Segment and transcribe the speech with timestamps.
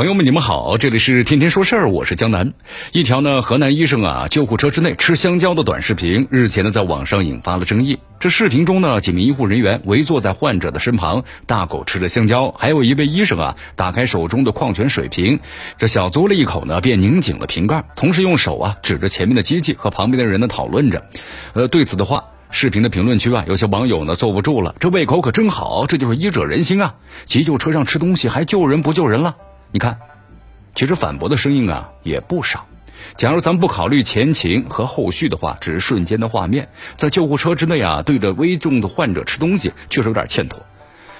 [0.00, 2.54] 朋友们，你们好，这里是天天说事儿，我是江南。
[2.92, 7.98] 一条呢，河南医生啊，救护车之内吃香蕉的短视频，日前呢，在网上引发了争议。
[8.18, 15.38] 这视频中呢，几名医护人员围坐在患者的身旁，大口吃着香蕉，还有一位医生啊，打开手中的矿泉水瓶，
[15.76, 21.04] 这小嘬了一口呢，便拧紧了瓶盖，同时用手啊指着前面的机器和旁边的人呢讨论着。
[21.52, 26.94] 呃，对此的话，视频的评论区啊，有些网友呢坐不住了，这胃口可真好，这就是医者仁心啊！
[27.26, 29.36] 急救车上吃东西还救人不救人了？
[29.72, 29.98] 你看，
[30.74, 32.66] 其实反驳的声音啊也不少。
[33.16, 40.60] 假如咱不考虑前情和后续的话，只是瞬间的画面，在救护车之内啊，对着危重的患者吃东西，确实有点欠妥。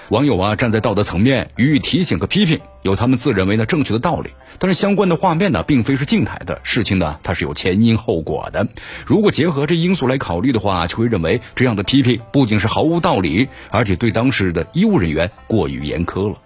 [0.09, 4.29] 网友啊，站在道德层面予以提醒和批评，有他们自认为呢正确的道理。
[4.59, 8.67] 但是相关的画面呢，并非是静态的，事情呢它是有前因后果的。
[9.05, 16.37] 如果结合这因素来考虑的话，就会认为这样的批评不仅是毫无道理，而且对当时的医务人员过于严苛了。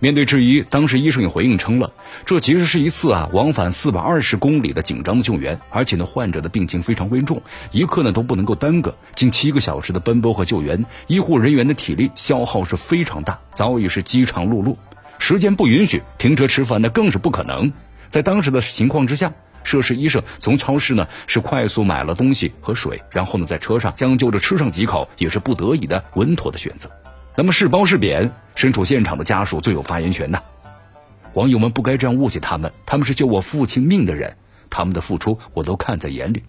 [0.00, 1.92] 面对质疑，当时医生也回应称了，
[2.26, 8.94] 这其实是一次啊往返四百二十公里的紧张的救援，而且呢患者的病情非常危重，一刻呢都不能够耽搁。
[9.14, 14.76] 近七个小时的奔波和救援，医护人员的体力消耗是非常大，早已是饥肠辘辘。
[15.18, 17.72] 时间不允许停车吃饭，那更是不可能。
[18.10, 26.90] 在当时的情况之下，涉事医生从超市呢是快速买了东西和水，然后呢在车上将就着吃上几口，也是不得已的稳妥的选择。
[27.36, 30.40] 那么是褒是贬，身处现场的家属最有发言权呐。
[31.34, 34.36] 网友们不该这样误解他们，他们是救我父亲命的人，
[34.70, 36.44] 他们的付出我都看在眼里，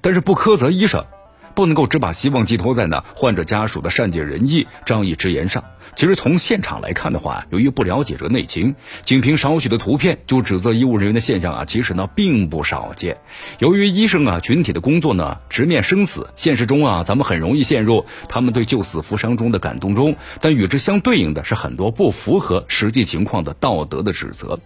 [0.00, 1.04] 但是不苛责医生。
[1.52, 5.64] 不能够只把希望寄托在那患者家属的善解人意、仗义直言上。
[5.94, 13.16] 其实从现场来看的话，由于不了解这个内情，仅凭少许的图片就指责医务人员的现象啊，其实呢并不少见。
[13.58, 24.58] 由于医生啊群体的工作呢直面生死，现实中啊咱们很容易陷入他们对救死扶伤中的感动中，但与之相对应的是很多不符合实际情况的道德的指责。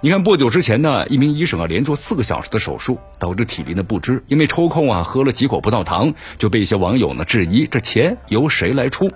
[0.00, 6.14] 你看不久之前呢，一名医生啊连做四个小时的手术，导致体力的不支，因为抽空啊喝了几口葡萄糖。
[6.38, 9.10] 就被一些网友呢质疑，这钱由谁来出？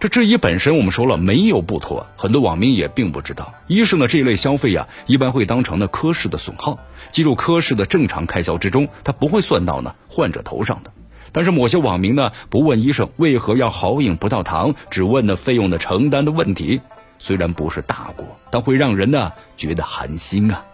[0.00, 6.78] 这质疑本身我我们说了没有不妥，很多网民也并不知道，医生的这一类消费呀，一般会当成呢科室的损耗，
[7.10, 10.92] 计入科室的正常开销之中，他不会算到呢患者头上的。
[11.32, 16.82] 但是某些网民呢不问医生为何要豪饮葡萄糖，只问呢费用的承担的问题，
[17.18, 20.66] 虽然不是大过，但会让人呢觉得寒心啊。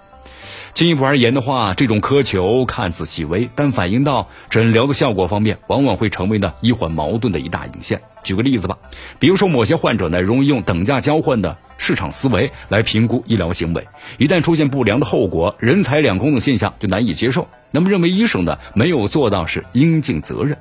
[0.73, 8.01] 进一步而言的话，这种苛求看似细微，但反映到诊疗的效果方面，往往会成为呢医患矛盾的一大引线。
[8.23, 8.79] 举个例子吧，
[9.19, 13.89] 比如说某些患者呢，容易用等价交换的市场思维来评估医疗行为，
[14.19, 20.57] 一旦出现不良的后果，人财两空的现象就难以接受，那么认为医生呢没有做到是应尽责任。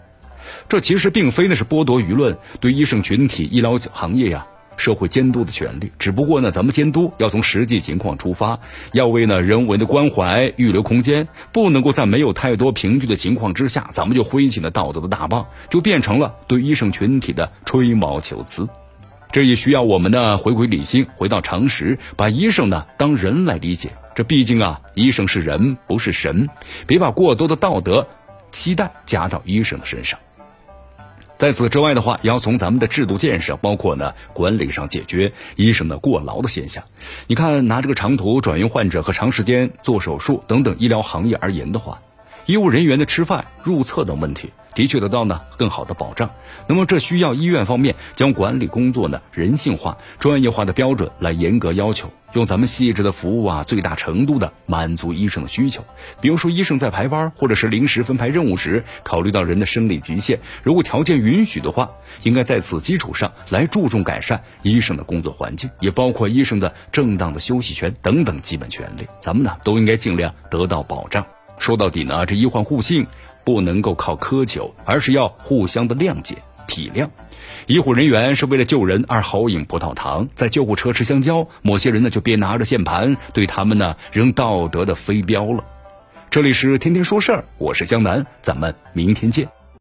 [0.67, 4.47] 这其实并非呢是剥夺舆论对医生群体、医疗行业呀。
[4.79, 8.57] 社会监督的权利，只不过呢，咱们监督要从实际情况出发，
[8.93, 18.67] 要为呢人文的关怀预留空间，不能够在没有太多凭据的情况之下，咱们就挥起了道德的大棒，就变成了对医生群体的吹毛求疵。
[19.31, 23.91] 这也需要我们呢回归理性，回到常识，把医生呢当人来理解。
[24.15, 26.49] 这毕竟啊，医生是人，不是神，
[26.87, 28.07] 别把过多的道德
[28.51, 30.19] 期待加到医生的身上。
[31.39, 36.83] 在此之外的话，也要从咱们的制度建设，包括呢管理上解决医生的过劳的现象。
[37.27, 41.97] 你看，拿这个长途转运患者和长时间做手术等等医疗行业而言的话，
[42.45, 44.51] 医务人员的吃饭、入厕等问题。
[44.75, 46.29] 的确得到呢更好的保障，
[46.67, 55.83] 那么这需要医院方面将管理工作呢人性化、专业化的标准来严格要求，用咱们细致的服务啊，最大程度的满足医生的需求。
[56.21, 61.89] 比如说医生在排班或者是临时分派任务时，考虑到人的生理极限，如果条件允许的话，
[62.23, 71.25] 应该在此基础上来注重改善医生的工作环境，也包括医生的正当的休息权等等基本权利，咱们呢都应该尽量得到保障。
[71.57, 73.05] 说到底呢，这医患互信。
[73.43, 76.35] 不能够靠苛求，而是要互相的谅解、
[76.67, 77.09] 体谅。
[77.67, 85.63] 医护人员是为了救人而豪饮葡萄糖，在救护车吃香蕉，某些人呢就别拿着键盘对他们呢扔道德的飞镖了。
[86.29, 89.58] 这里是天天说事儿，我是江南，咱们明天见。